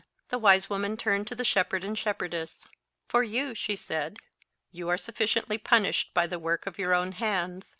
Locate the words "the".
0.29-0.39, 1.35-1.43, 6.25-6.39